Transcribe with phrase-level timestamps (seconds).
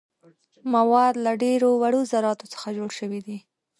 [0.73, 3.37] مواد له ډیرو وړو ذراتو څخه جوړ شوي دي.